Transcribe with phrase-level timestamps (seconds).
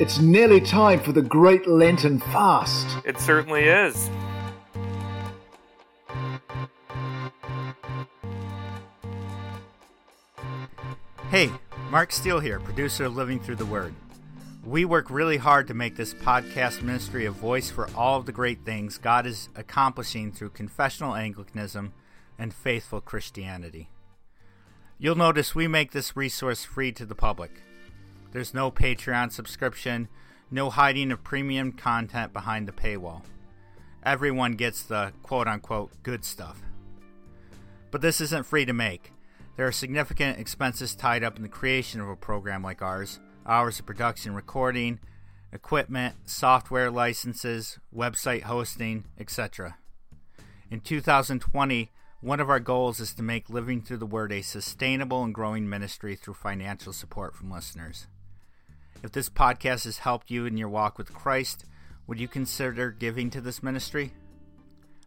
[0.00, 2.86] It's nearly time for the great Lenten fast.
[3.04, 4.08] It certainly is.
[11.28, 11.50] Hey,
[11.90, 13.92] Mark Steele here, producer of Living Through the Word.
[14.64, 18.32] We work really hard to make this podcast ministry a voice for all of the
[18.32, 21.92] great things God is accomplishing through confessional Anglicanism
[22.38, 23.90] and faithful Christianity.
[24.96, 27.60] You'll notice we make this resource free to the public.
[28.32, 30.08] There's no Patreon subscription,
[30.50, 33.22] no hiding of premium content behind the paywall.
[34.02, 36.62] Everyone gets the quote unquote good stuff.
[37.90, 39.12] But this isn't free to make.
[39.56, 43.80] There are significant expenses tied up in the creation of a program like ours hours
[43.80, 45.00] of production, recording,
[45.52, 49.76] equipment, software licenses, website hosting, etc.
[50.70, 55.24] In 2020, one of our goals is to make Living Through the Word a sustainable
[55.24, 58.06] and growing ministry through financial support from listeners.
[59.02, 61.64] If this podcast has helped you in your walk with Christ,
[62.06, 64.12] would you consider giving to this ministry?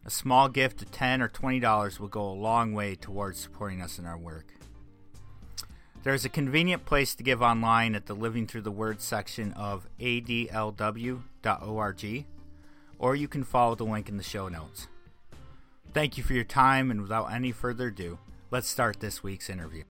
[0.04, 3.98] A small gift of 10 or $20 will go a long way towards supporting us
[3.98, 4.52] in our work.
[6.02, 9.52] There is a convenient place to give online at the Living Through the Word section
[9.54, 11.16] of adlw.org,
[12.98, 14.88] or you can follow the link in the show notes.
[15.94, 18.18] Thank you for your time, and without any further ado,
[18.50, 19.84] let's start this week's interview.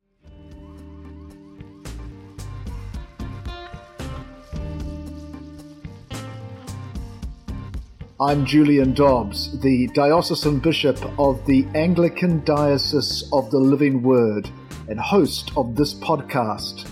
[8.20, 14.48] I'm Julian Dobbs, the Diocesan Bishop of the Anglican Diocese of the Living Word
[14.88, 16.88] and host of this podcast.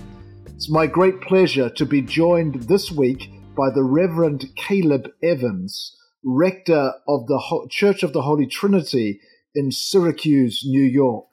[0.47, 6.95] It's my great pleasure to be joined this week by the Reverend Caleb Evans rector
[7.07, 9.21] of the Church of the Holy Trinity
[9.55, 11.33] in Syracuse, New York.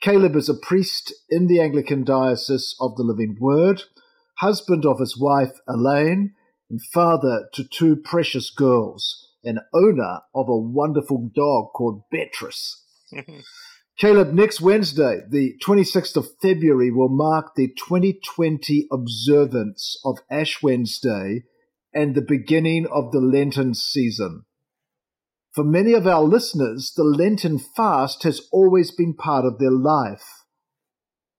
[0.00, 3.84] Caleb is a priest in the Anglican Diocese of the Living Word,
[4.38, 6.34] husband of his wife Elaine,
[6.70, 12.84] and father to two precious girls, and owner of a wonderful dog called Beatrice.
[13.98, 21.42] Caleb, next Wednesday, the 26th of February, will mark the 2020 observance of Ash Wednesday
[21.92, 24.44] and the beginning of the Lenten season.
[25.52, 30.44] For many of our listeners, the Lenten fast has always been part of their life.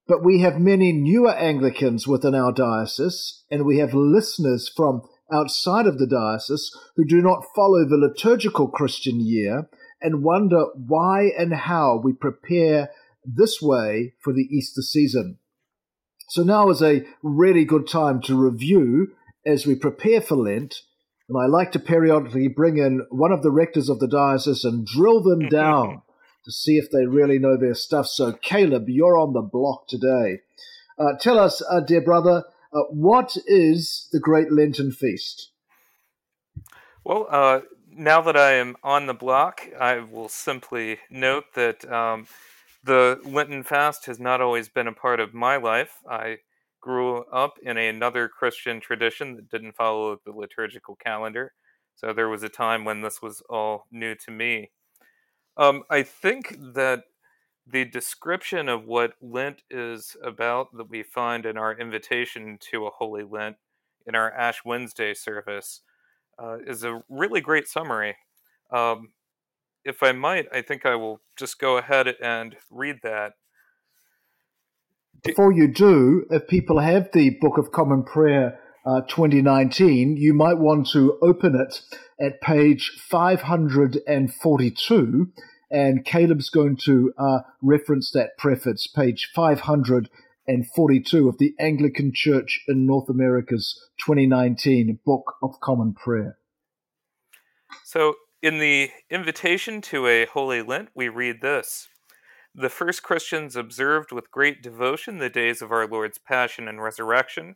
[0.06, 5.02] But we have many newer Anglicans within our diocese, and we have listeners from
[5.32, 9.70] outside of the diocese who do not follow the liturgical Christian year
[10.02, 12.90] and wonder why and how we prepare
[13.24, 15.38] this way for the Easter season.
[16.30, 19.14] So now is a really good time to review
[19.46, 20.82] as we prepare for Lent,
[21.28, 24.86] and I like to periodically bring in one of the rectors of the diocese and
[24.86, 26.02] drill them down
[26.46, 28.08] to see if they really know their stuff.
[28.08, 30.42] So, Caleb, you're on the block today.
[30.98, 35.52] Uh, tell us, uh, dear brother, uh, what is the Great Lenten Feast?
[37.04, 42.28] Well, uh, now that I am on the block, I will simply note that um,
[42.84, 45.96] the Lenten fast has not always been a part of my life.
[46.10, 46.38] I
[46.80, 51.54] grew up in another Christian tradition that didn't follow the liturgical calendar.
[51.96, 54.72] So there was a time when this was all new to me.
[55.58, 57.04] Um, I think that
[57.72, 62.90] the description of what Lent is about that we find in our invitation to a
[62.90, 63.58] Holy Lent
[64.06, 65.82] in our Ash Wednesday service
[66.42, 68.16] uh, is a really great summary.
[68.72, 69.10] Um,
[69.84, 73.34] if I might, I think I will just go ahead and read that.
[75.24, 80.58] Before you do, if people have the Book of Common Prayer uh, 2019, you might
[80.58, 81.82] want to open it
[82.20, 85.32] at page 542,
[85.72, 92.86] and Caleb's going to uh, reference that preface, page 542 of the Anglican Church in
[92.86, 96.38] North America's 2019 Book of Common Prayer.
[97.86, 101.88] So, in the invitation to a Holy Lent, we read this.
[102.54, 107.56] The first Christians observed with great devotion the days of our Lord's Passion and Resurrection,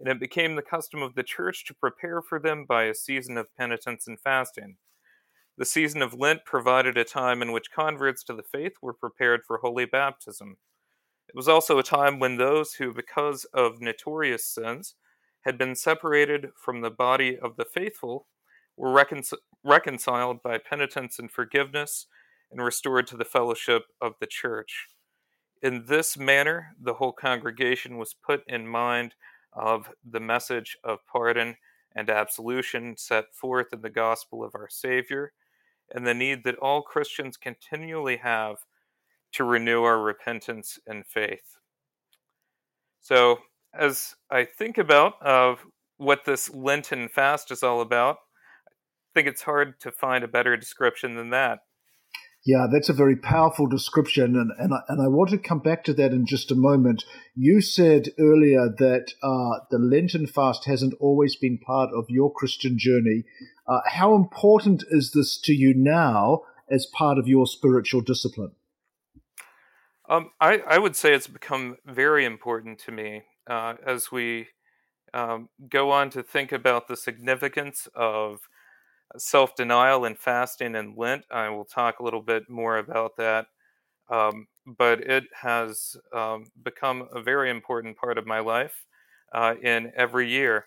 [0.00, 3.36] and it became the custom of the Church to prepare for them by a season
[3.36, 4.78] of penitence and fasting.
[5.56, 9.42] The season of Lent provided a time in which converts to the faith were prepared
[9.46, 10.56] for holy baptism.
[11.28, 14.94] It was also a time when those who, because of notorious sins,
[15.44, 18.26] had been separated from the body of the faithful
[18.76, 19.22] were recon-
[19.62, 22.06] reconciled by penitence and forgiveness
[22.50, 24.88] and restored to the fellowship of the church.
[25.62, 29.14] In this manner, the whole congregation was put in mind
[29.52, 31.56] of the message of pardon
[31.94, 35.32] and absolution set forth in the gospel of our Savior,
[35.94, 38.56] and the need that all Christians continually have
[39.32, 41.56] to renew our repentance and faith.
[43.00, 43.38] So,
[43.78, 45.56] as I think about uh,
[45.96, 48.16] what this Lenten fast is all about,
[48.66, 51.60] I think it's hard to find a better description than that.
[52.46, 55.82] Yeah, that's a very powerful description, and and I, and I want to come back
[55.84, 57.04] to that in just a moment.
[57.34, 62.76] You said earlier that uh, the Lenten fast hasn't always been part of your Christian
[62.78, 63.24] journey.
[63.66, 68.52] Uh, how important is this to you now as part of your spiritual discipline?
[70.08, 74.48] Um, I, I would say it's become very important to me uh, as we
[75.14, 78.40] um, go on to think about the significance of
[79.16, 81.24] self denial and fasting and Lent.
[81.30, 83.46] I will talk a little bit more about that.
[84.10, 88.84] Um, but it has um, become a very important part of my life
[89.32, 90.66] uh, in every year.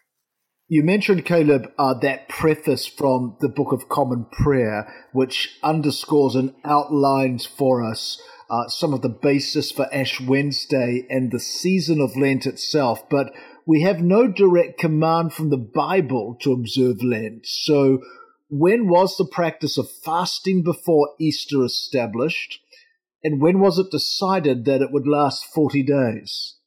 [0.69, 6.53] You mentioned, Caleb, uh, that preface from the Book of Common Prayer, which underscores and
[6.65, 12.17] outlines for us uh, some of the basis for Ash Wednesday and the season of
[12.17, 13.09] Lent itself.
[13.09, 13.31] But
[13.65, 17.45] we have no direct command from the Bible to observe Lent.
[17.45, 17.99] So,
[18.49, 22.59] when was the practice of fasting before Easter established?
[23.23, 26.57] And when was it decided that it would last 40 days?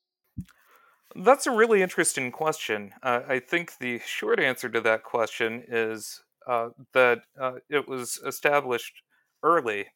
[1.17, 2.93] That's a really interesting question.
[3.03, 8.21] Uh, I think the short answer to that question is uh, that uh, it was
[8.25, 9.03] established
[9.43, 9.87] early.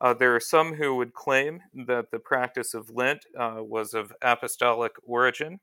[0.00, 4.12] Uh, there are some who would claim that the practice of Lent uh, was of
[4.22, 5.60] apostolic origin.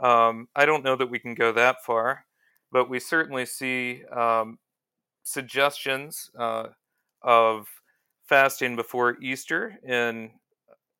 [0.00, 2.26] Um, I don't know that we can go that far,
[2.72, 4.58] but we certainly see um,
[5.24, 6.68] suggestions uh,
[7.22, 7.68] of
[8.26, 10.30] fasting before Easter in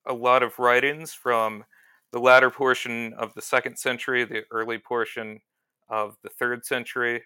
[0.07, 1.65] a lot of writings from
[2.13, 5.41] the latter portion of the second century, the early portion
[5.89, 7.23] of the third century.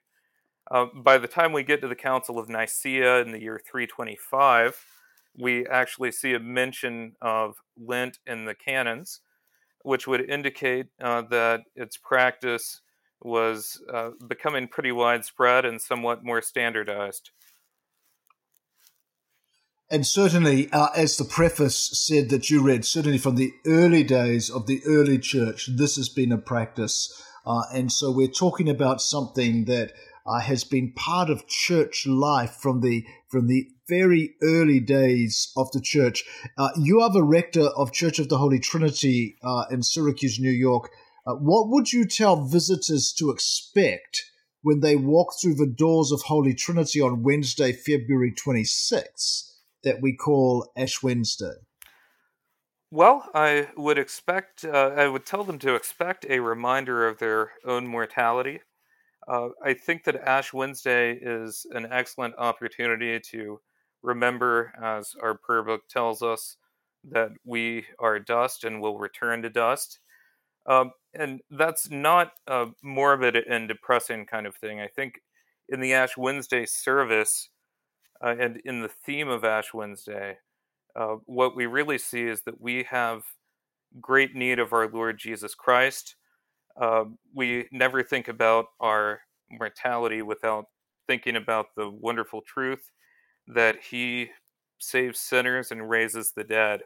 [0.71, 4.83] Uh, by the time we get to the Council of Nicaea in the year 325,
[5.37, 9.21] we actually see a mention of Lent in the canons,
[9.83, 12.81] which would indicate uh, that its practice
[13.21, 17.31] was uh, becoming pretty widespread and somewhat more standardized.
[19.91, 24.49] And certainly, uh, as the preface said that you read, certainly from the early days
[24.49, 27.13] of the early church, this has been a practice.
[27.47, 29.93] Uh, and so we're talking about something that
[30.27, 35.71] uh, has been part of church life from the from the very early days of
[35.73, 36.25] the church.
[36.57, 40.51] Uh, you are the rector of Church of the Holy Trinity uh, in Syracuse, New
[40.51, 40.91] York.
[41.27, 44.25] Uh, what would you tell visitors to expect
[44.63, 49.54] when they walk through the doors of Holy Trinity on Wednesday, February 26th?
[49.85, 51.55] That we call Ash Wednesday?
[52.91, 57.53] Well, I would expect, uh, I would tell them to expect a reminder of their
[57.65, 58.61] own mortality.
[59.27, 63.61] Uh, I think that Ash Wednesday is an excellent opportunity to
[64.03, 66.57] remember, as our prayer book tells us,
[67.11, 69.99] that we are dust and will return to dust.
[70.67, 74.81] Um, and that's not a morbid and depressing kind of thing.
[74.81, 75.21] I think
[75.69, 77.51] in the Ash Wednesday service,
[78.23, 80.39] uh, and in the theme of Ash Wednesday,
[80.97, 83.25] uh, what we really see is that we have
[84.01, 86.17] great need of our Lord Jesus Christ.
[86.81, 89.21] Uh, we never think about our
[89.51, 90.67] mortality without
[91.07, 92.91] thinking about the wonderful truth
[93.49, 94.31] that He
[94.79, 96.83] saves sinners and raises the dead.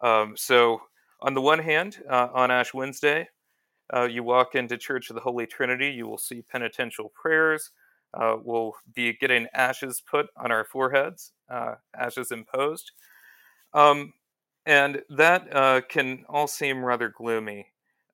[0.00, 0.82] Um, so,
[1.20, 3.28] on the one hand, uh, on Ash Wednesday,
[3.94, 7.70] uh, you walk into Church of the Holy Trinity, you will see penitential prayers
[8.16, 12.92] uh, we'll be getting ashes put on our foreheads, uh, ashes imposed.
[13.72, 14.12] Um,
[14.66, 17.66] and that uh, can all seem rather gloomy.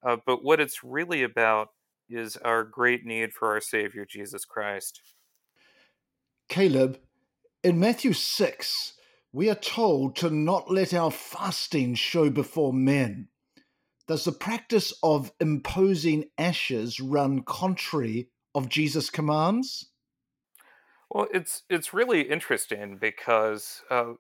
[0.02, 1.68] Uh, but what it's really about
[2.08, 5.00] is our great need for our Savior, Jesus Christ.
[6.48, 6.98] Caleb,
[7.62, 8.94] in Matthew 6,
[9.32, 13.28] we are told to not let our fasting show before men.
[14.08, 19.89] Does the practice of imposing ashes run contrary of Jesus' commands?
[21.10, 24.12] Well, it's it's really interesting because uh,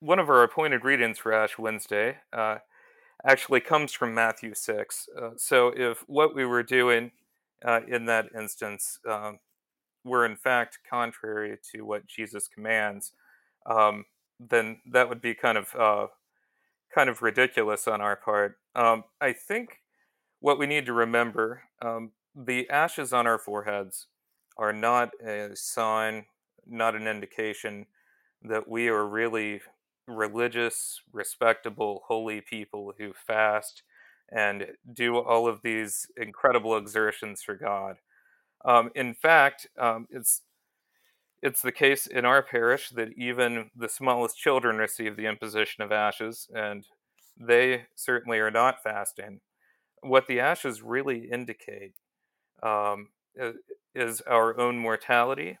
[0.00, 2.58] one of our appointed readings for Ash Wednesday uh,
[3.26, 5.08] actually comes from Matthew six.
[5.20, 7.12] Uh, so if what we were doing
[7.64, 9.38] uh, in that instance um,
[10.04, 13.12] were in fact contrary to what Jesus commands,
[13.66, 14.04] um,
[14.40, 16.06] then that would be kind of uh,
[16.94, 18.58] kind of ridiculous on our part.
[18.74, 19.80] Um, I think
[20.40, 24.08] what we need to remember um, the ashes on our foreheads
[24.56, 26.26] are not a sign,
[26.66, 27.86] not an indication
[28.42, 29.60] that we are really
[30.06, 33.82] religious, respectable, holy people who fast
[34.30, 37.96] and do all of these incredible exertions for God.
[38.64, 40.42] Um, in fact, um, it's
[41.42, 45.92] it's the case in our parish that even the smallest children receive the imposition of
[45.92, 46.86] ashes, and
[47.38, 49.40] they certainly are not fasting.
[50.00, 51.92] What the ashes really indicate
[52.62, 53.08] um,
[54.04, 55.58] is our own mortality,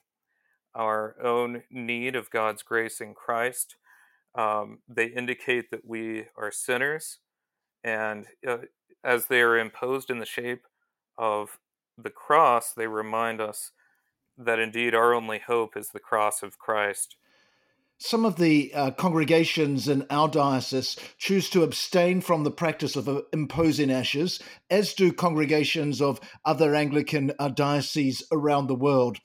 [0.74, 3.76] our own need of God's grace in Christ.
[4.34, 7.18] Um, they indicate that we are sinners,
[7.82, 8.58] and uh,
[9.02, 10.66] as they are imposed in the shape
[11.16, 11.58] of
[11.96, 13.70] the cross, they remind us
[14.36, 17.16] that indeed our only hope is the cross of Christ.
[17.98, 23.08] Some of the uh, congregations in our diocese choose to abstain from the practice of
[23.08, 29.18] uh, imposing ashes, as do congregations of other Anglican uh, dioceses around the world.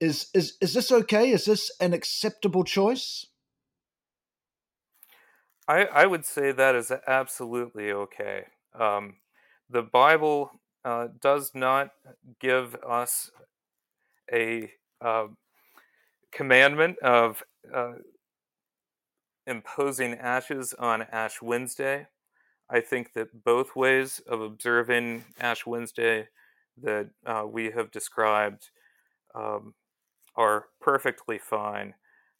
[0.00, 1.30] Is, is, is this okay?
[1.30, 3.26] Is this an acceptable choice?
[5.66, 8.44] I, I would say that is absolutely okay.
[8.78, 9.16] Um,
[9.68, 10.50] the Bible
[10.84, 11.90] uh, does not
[12.40, 13.30] give us
[14.32, 14.70] a
[15.00, 15.26] uh,
[16.38, 17.42] commandment of
[17.74, 17.94] uh,
[19.44, 22.06] imposing ashes on Ash Wednesday.
[22.70, 26.28] I think that both ways of observing Ash Wednesday
[26.80, 28.70] that uh, we have described
[29.34, 29.74] um,
[30.36, 31.94] are perfectly fine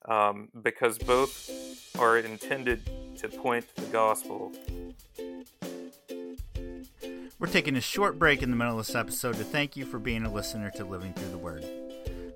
[0.08, 1.50] um, because both
[1.98, 4.52] are intended to point to the gospel.
[7.40, 9.98] We're taking a short break in the middle of this episode to thank you for
[9.98, 11.87] being a listener to Living Through the Word.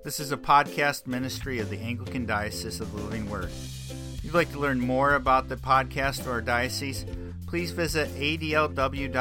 [0.03, 3.45] This is a podcast ministry of the Anglican Diocese of the Living Word.
[3.45, 7.05] If you'd like to learn more about the podcast or our diocese,
[7.47, 9.15] please visit adlw.org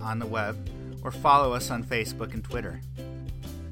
[0.00, 0.70] on the web
[1.02, 2.80] or follow us on Facebook and Twitter.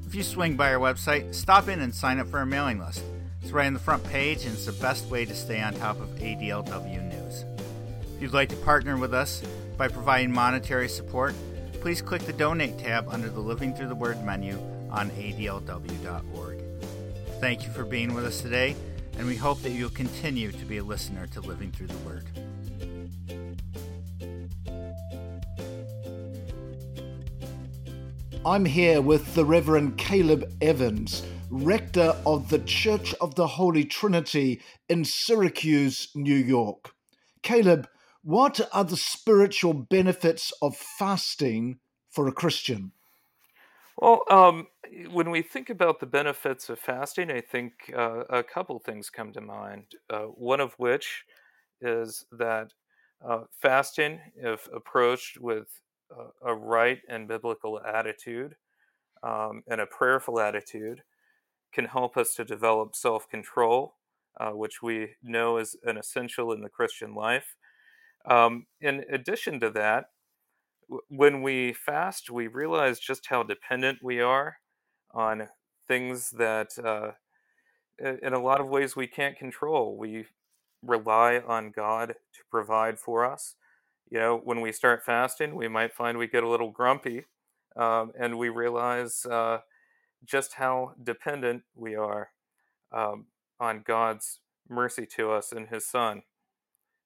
[0.05, 3.01] If you swing by our website, stop in and sign up for our mailing list.
[3.41, 6.01] It's right on the front page and it's the best way to stay on top
[6.01, 7.45] of ADLW news.
[8.17, 9.41] If you'd like to partner with us
[9.77, 11.33] by providing monetary support,
[11.79, 14.59] please click the Donate tab under the Living Through the Word menu
[14.91, 16.61] on adlw.org.
[17.39, 18.75] Thank you for being with us today,
[19.17, 22.25] and we hope that you'll continue to be a listener to Living Through the Word.
[28.45, 34.61] I'm here with the Reverend Caleb Evans, rector of the Church of the Holy Trinity
[34.87, 36.93] in Syracuse, New York.
[37.43, 37.87] Caleb,
[38.23, 41.79] what are the spiritual benefits of fasting
[42.09, 42.91] for a Christian?
[43.97, 44.67] Well, um,
[45.11, 49.31] when we think about the benefits of fasting, I think uh, a couple things come
[49.33, 49.85] to mind.
[50.09, 51.23] Uh, one of which
[51.81, 52.73] is that
[53.27, 55.67] uh, fasting, if approached with
[56.43, 58.55] a right and biblical attitude
[59.21, 61.03] um, and a prayerful attitude,
[61.71, 63.95] can help us to develop self control,
[64.39, 67.55] uh, which we know is an essential in the Christian life.
[68.25, 70.05] Um, in addition to that,
[71.09, 74.57] when we fast, we realize just how dependent we are
[75.13, 75.49] on
[75.87, 77.11] things that, uh,
[78.21, 79.97] in a lot of ways, we can't control.
[79.97, 80.25] We
[80.83, 83.55] rely on God to provide for us.
[84.09, 87.25] You know, when we start fasting, we might find we get a little grumpy
[87.75, 89.59] um, and we realize uh,
[90.25, 92.29] just how dependent we are
[92.91, 93.25] um,
[93.59, 96.23] on God's mercy to us and His Son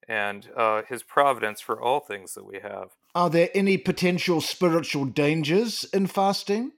[0.07, 2.89] and uh, His providence for all things that we have.
[3.15, 6.71] Are there any potential spiritual dangers in fasting?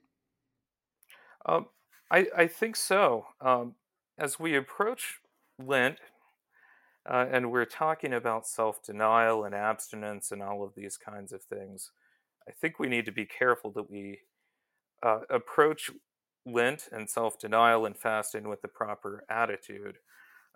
[1.46, 1.66] Um,
[2.10, 3.26] I, I, think so.
[3.40, 3.74] Um,
[4.18, 5.20] as we approach
[5.64, 5.98] Lent,
[7.08, 11.42] uh, and we're talking about self denial and abstinence and all of these kinds of
[11.42, 11.92] things,
[12.48, 14.20] I think we need to be careful that we
[15.02, 15.90] uh, approach
[16.44, 19.98] Lent and self denial and fasting with the proper attitude.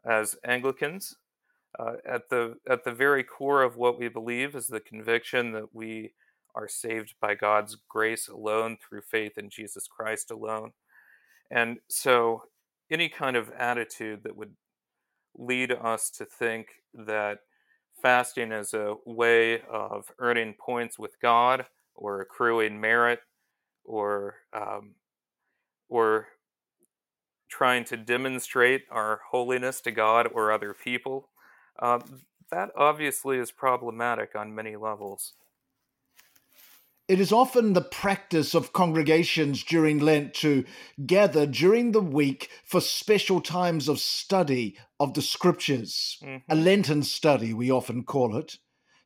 [0.04, 1.16] As Anglicans,
[1.78, 5.74] uh, at the at the very core of what we believe is the conviction that
[5.74, 6.14] we
[6.54, 10.72] are saved by God's grace alone through faith in Jesus Christ alone.
[11.50, 12.44] And so
[12.90, 14.54] any kind of attitude that would
[15.36, 17.38] lead us to think that
[18.02, 23.20] fasting is a way of earning points with God or accruing merit
[23.84, 24.94] or um,
[25.88, 26.28] or
[27.48, 31.28] trying to demonstrate our holiness to God or other people
[31.80, 31.98] uh,
[32.50, 35.34] that obviously is problematic on many levels.
[37.10, 40.64] It is often the practice of congregations during Lent to
[41.04, 46.36] gather during the week for special times of study of the scriptures, mm-hmm.
[46.48, 48.58] a Lenten study, we often call it.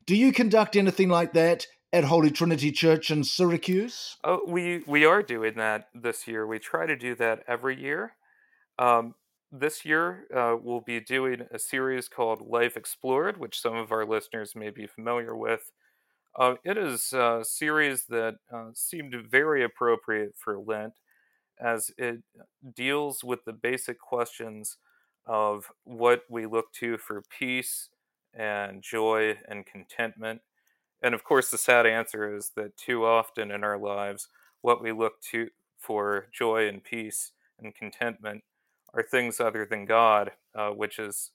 [0.05, 4.17] Do you conduct anything like that at Holy Trinity Church in Syracuse?
[4.23, 6.45] Oh, we we are doing that this year.
[6.45, 8.11] We try to do that every year.
[8.77, 9.15] Um,
[9.51, 14.05] this year, uh, we'll be doing a series called Life Explored, which some of our
[14.05, 15.71] listeners may be familiar with.
[16.37, 20.93] Uh, it is a series that uh, seemed very appropriate for Lent
[21.59, 22.21] as it
[22.75, 24.77] deals with the basic questions
[25.25, 27.89] of what we look to for peace
[28.33, 30.41] and joy and contentment.
[31.01, 34.27] And of course, the sad answer is that too often in our lives,
[34.61, 35.49] what we look to
[35.79, 38.43] for joy and peace and contentment
[38.93, 41.31] are things other than God, uh, which is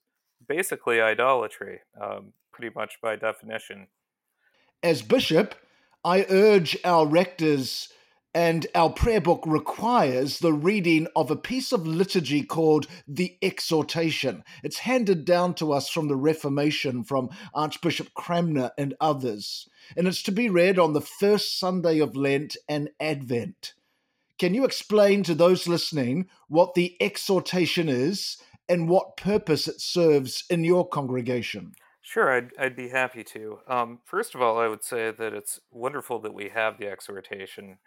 [0.47, 3.87] basically idolatry, um, pretty much by definition.
[4.83, 5.55] As bishop,
[6.03, 7.91] I urge our rectors
[8.33, 14.43] and our prayer book requires the reading of a piece of liturgy called the Exhortation.
[14.63, 19.69] It's handed down to us from the Reformation, from Archbishop Cranmer and others.
[19.99, 23.75] And it's to be read on the first Sunday of Lent and Advent.
[24.39, 30.45] Can you explain to those listening what the Exhortation is and what purpose it serves
[30.49, 31.75] in your congregation?
[32.11, 33.61] Sure, I'd, I'd be happy to.
[33.69, 37.79] Um, first of all, I would say that it's wonderful that we have the exhortation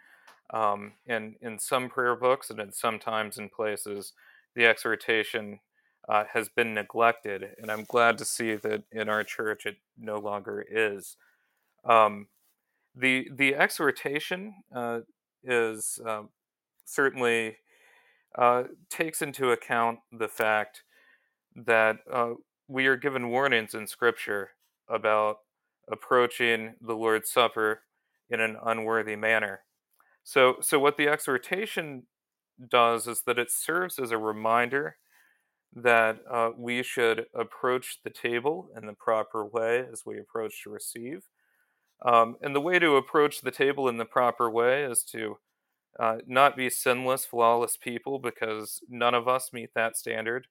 [0.48, 4.14] um, in in some prayer books and in sometimes in places,
[4.56, 5.60] the exhortation
[6.08, 10.18] uh, has been neglected, and I'm glad to see that in our church it no
[10.18, 11.18] longer is.
[11.84, 12.28] Um,
[12.94, 15.00] the the exhortation uh,
[15.42, 16.30] is um,
[16.86, 17.58] certainly
[18.38, 20.82] uh, takes into account the fact
[21.56, 22.34] that uh,
[22.68, 24.50] we are given warnings in Scripture
[24.88, 25.38] about
[25.90, 27.82] approaching the Lord's Supper
[28.30, 29.60] in an unworthy manner.
[30.22, 32.04] So, so what the exhortation
[32.70, 34.96] does is that it serves as a reminder
[35.74, 40.70] that uh, we should approach the table in the proper way as we approach to
[40.70, 41.28] receive.
[42.04, 45.38] Um, and the way to approach the table in the proper way is to
[45.98, 50.46] uh, not be sinless, flawless people, because none of us meet that standard,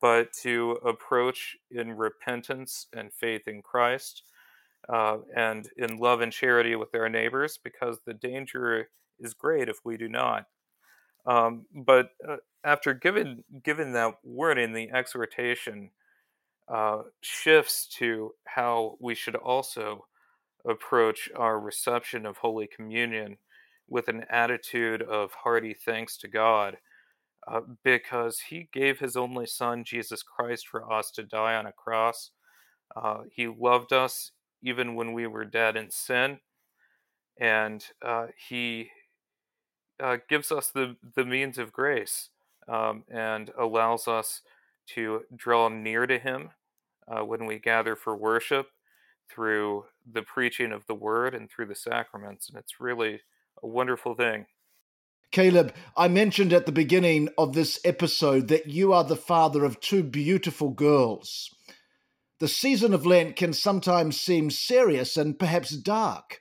[0.00, 4.22] but to approach in repentance and faith in Christ
[4.88, 9.78] uh, and in love and charity with our neighbors because the danger is great if
[9.84, 10.46] we do not.
[11.26, 15.90] Um, but uh, after giving given that warning, the exhortation
[16.68, 20.06] uh, shifts to how we should also
[20.66, 23.38] approach our reception of Holy Communion
[23.88, 26.76] with an attitude of hearty thanks to God,
[27.50, 31.72] uh, because He gave His only Son, Jesus Christ, for us to die on a
[31.72, 32.30] cross.
[32.96, 36.40] Uh, he loved us even when we were dead in sin.
[37.40, 38.90] And uh, He
[40.02, 42.30] uh, gives us the, the means of grace
[42.68, 44.42] um, and allows us
[44.94, 46.50] to draw near to Him
[47.24, 48.68] when we gather for worship
[49.30, 52.48] through the preaching of the Word and through the sacraments.
[52.48, 53.20] And it's really
[53.62, 54.46] a wonderful thing.
[55.30, 59.80] Caleb, I mentioned at the beginning of this episode that you are the father of
[59.80, 61.54] two beautiful girls
[62.40, 66.40] the season of Lent can sometimes seem serious and perhaps dark.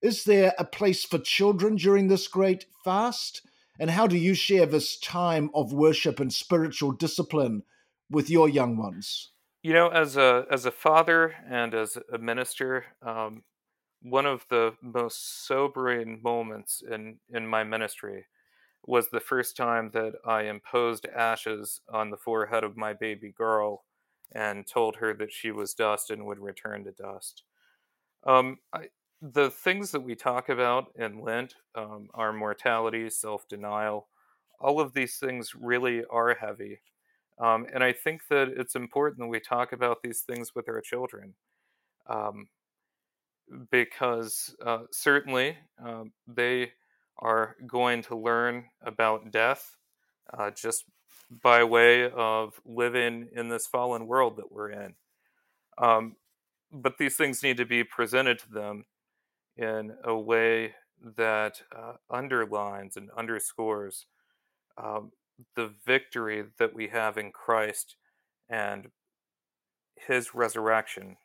[0.00, 3.42] Is there a place for children during this great fast?
[3.80, 7.62] And how do you share this time of worship and spiritual discipline
[8.10, 9.30] with your young ones?
[9.62, 13.42] You know, as a as a father and as a minister, um,
[14.02, 18.26] one of the most sobering moments in in my ministry
[18.86, 23.84] was the first time that I imposed ashes on the forehead of my baby girl
[24.34, 27.44] and told her that she was dust and would return to dust.
[28.24, 28.88] Um, I,
[29.20, 34.08] the things that we talk about in Lent, um, our mortality, self denial,
[34.60, 36.80] all of these things really are heavy.
[37.38, 40.80] Um, and I think that it's important that we talk about these things with our
[40.80, 41.34] children.
[42.06, 42.48] Um,
[43.70, 46.72] because uh, certainly uh, they
[47.18, 49.76] are going to learn about death
[50.36, 50.84] uh, just
[51.42, 54.94] by way of living in this fallen world that we're in.
[55.78, 56.16] Um,
[56.70, 58.84] but these things need to be presented to them
[59.56, 60.74] in a way
[61.16, 64.06] that uh, underlines and underscores
[64.82, 65.12] um,
[65.56, 67.96] the victory that we have in Christ
[68.48, 68.88] and
[69.96, 71.16] his resurrection.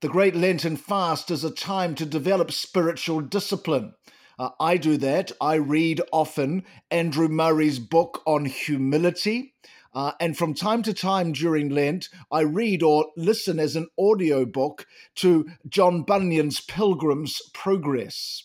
[0.00, 3.94] The Great Lenten Fast is a time to develop spiritual discipline.
[4.38, 5.32] Uh, I do that.
[5.40, 9.54] I read often Andrew Murray's book on humility.
[9.92, 14.44] Uh, and from time to time during Lent, I read or listen as an audio
[14.44, 18.44] book to John Bunyan's Pilgrim's Progress.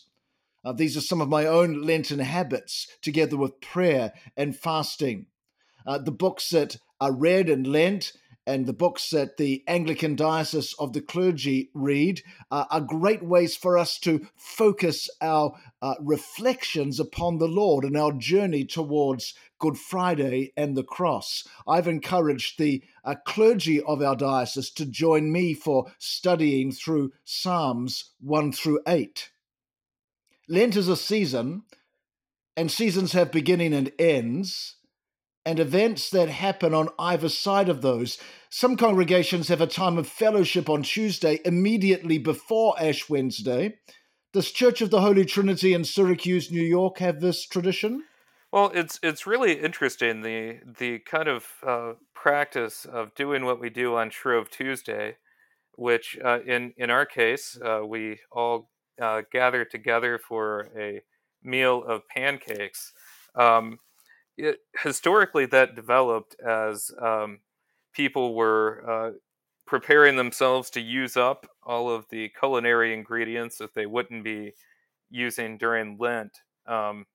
[0.64, 5.26] Uh, these are some of my own Lenten habits, together with prayer and fasting.
[5.86, 8.12] Uh, the books that are read in Lent
[8.46, 13.56] and the books that the Anglican Diocese of the Clergy read uh, are great ways
[13.56, 19.78] for us to focus our uh, reflections upon the Lord and our journey towards Good
[19.78, 21.44] Friday and the cross.
[21.66, 28.12] I've encouraged the uh, clergy of our diocese to join me for studying through Psalms
[28.20, 29.30] 1 through 8.
[30.48, 31.62] Lent is a season,
[32.56, 34.76] and seasons have beginning and ends
[35.46, 38.18] and events that happen on either side of those.
[38.50, 43.78] Some congregations have a time of fellowship on Tuesday immediately before Ash Wednesday
[44.32, 48.04] Does Church of the Holy Trinity in Syracuse, New York, have this tradition?
[48.52, 53.68] Well, it's it's really interesting the the kind of uh, practice of doing what we
[53.68, 55.16] do on Shrove Tuesday,
[55.76, 58.70] which uh, in in our case uh, we all
[59.02, 61.02] uh, gather together for a
[61.42, 62.92] meal of pancakes.
[63.34, 63.80] Um,
[64.36, 67.40] it, historically, that developed as um,
[67.92, 69.10] people were uh,
[69.66, 74.52] preparing themselves to use up all of the culinary ingredients that they wouldn't be
[75.10, 76.32] using during Lent.
[76.66, 77.06] Um,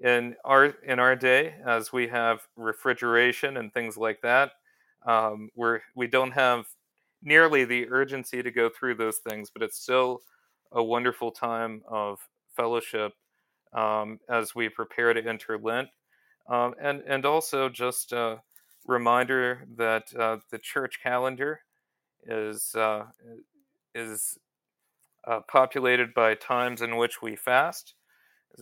[0.00, 4.52] in our in our day, as we have refrigeration and things like that,
[5.06, 6.66] um, we're we don't have
[7.22, 10.20] nearly the urgency to go through those things, but it's still
[10.72, 12.20] a wonderful time of
[12.54, 13.12] fellowship
[13.72, 15.88] um, as we prepare to enter Lent,
[16.48, 18.40] um, and and also just a
[18.86, 21.60] reminder that uh, the church calendar
[22.26, 23.04] is uh,
[23.94, 24.38] is
[25.26, 27.94] uh, populated by times in which we fast,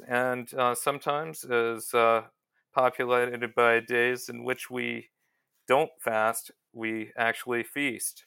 [0.09, 2.23] and uh, sometimes is uh,
[2.75, 5.09] populated by days in which we
[5.69, 6.51] don't fast.
[6.73, 8.27] We actually feast.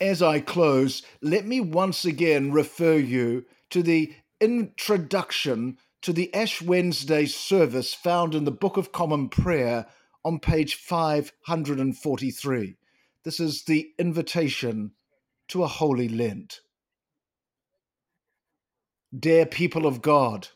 [0.00, 6.62] As I close, let me once again refer you to the introduction to the Ash
[6.62, 9.86] Wednesday service found in the Book of Common Prayer
[10.24, 12.76] on page 543.
[13.24, 14.92] This is the invitation
[15.48, 16.60] to a holy Lent.
[19.18, 20.48] Dear people of God,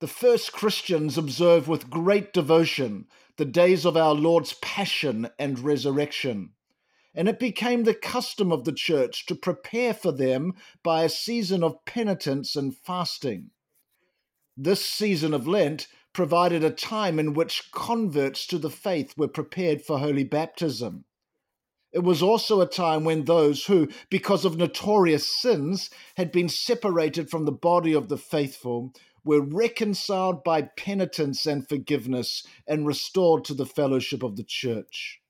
[0.00, 6.52] the first Christians observed with great devotion the days of our Lord's passion and resurrection
[7.14, 11.62] and it became the custom of the church to prepare for them by a season
[11.62, 13.50] of penitence and fasting.
[14.62, 19.80] This season of Lent provided a time in which converts to the faith were prepared
[19.80, 21.06] for holy baptism.
[21.92, 27.30] It was also a time when those who, because of notorious sins, had been separated
[27.30, 28.92] from the body of the faithful
[29.24, 35.22] were reconciled by penitence and forgiveness and restored to the fellowship of the church.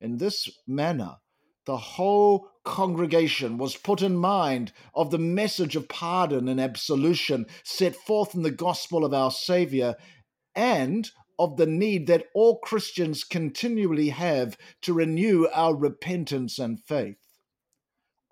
[0.00, 1.16] In this manner,
[1.68, 7.94] the whole congregation was put in mind of the message of pardon and absolution set
[7.94, 9.94] forth in the gospel of our Saviour
[10.56, 17.18] and of the need that all Christians continually have to renew our repentance and faith.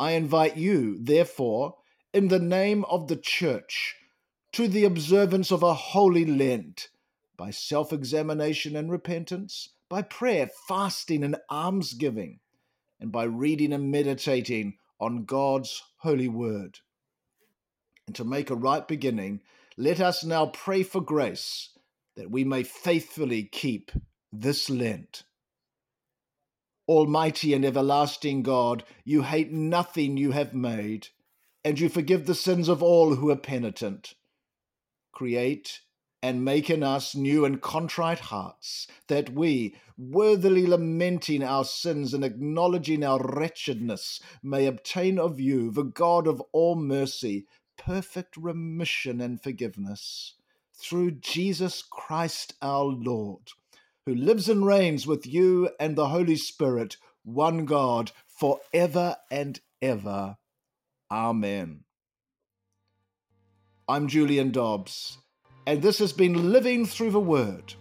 [0.00, 1.76] I invite you, therefore,
[2.14, 3.96] in the name of the Church,
[4.52, 6.88] to the observance of a holy Lent
[7.36, 12.40] by self examination and repentance by prayer, fasting, and almsgiving,
[13.00, 16.78] and by reading and meditating on God's holy word.
[18.06, 19.40] And to make a right beginning,
[19.76, 21.70] let us now pray for grace
[22.16, 23.90] that we may faithfully keep
[24.32, 25.24] this Lent.
[26.88, 31.08] Almighty and everlasting God, you hate nothing you have made,
[31.64, 34.14] and you forgive the sins of all who are penitent.
[35.12, 35.80] Create
[36.26, 42.24] and make in us new and contrite hearts, that we, worthily lamenting our sins and
[42.24, 47.46] acknowledging our wretchedness, may obtain of you, the God of all mercy,
[47.78, 50.34] perfect remission and forgiveness,
[50.74, 53.52] through Jesus Christ our Lord,
[54.04, 59.60] who lives and reigns with you and the Holy Spirit, one God, for ever and
[59.80, 60.38] ever.
[61.08, 61.84] Amen.
[63.86, 65.18] I'm Julian Dobbs
[65.66, 67.74] and this has been Living Through the Word.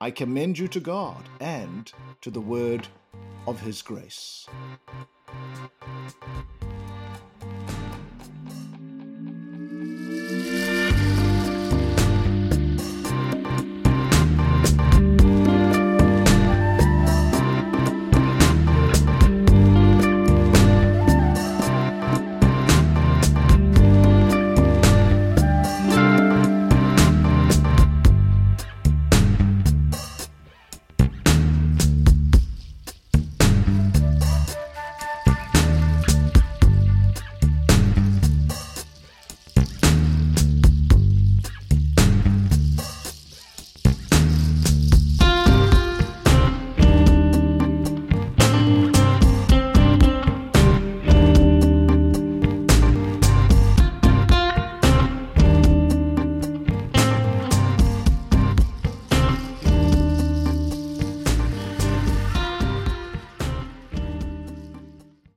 [0.00, 2.86] I commend you to God and to the Word
[3.46, 4.46] of His grace.